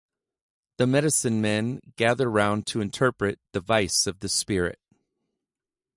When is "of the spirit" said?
4.07-4.79